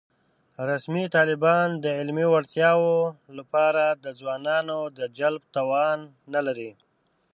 رسمي 0.69 1.05
طالبان 1.15 1.67
د 1.83 1.85
علمي 1.99 2.25
وړتیا 2.29 2.71
له 3.37 3.43
پاره 3.53 3.85
د 4.03 4.05
ځوانانو 4.19 4.79
د 4.97 4.99
جلب 5.17 5.43
توان 5.55 5.99
نه 6.33 6.41
لري 6.47 6.71